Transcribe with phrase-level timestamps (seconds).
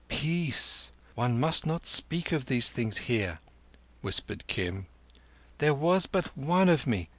[0.07, 0.91] "Peace.
[1.13, 3.37] One must not speak of these things here,"
[4.01, 4.87] whispered Kim.
[5.59, 7.09] "There was but one of me.